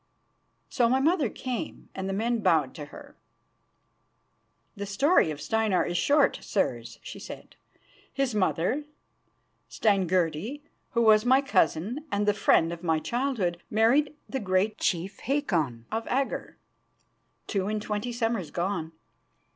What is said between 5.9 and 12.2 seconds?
short, sirs," she said. "His mother, Steingerdi, who was my cousin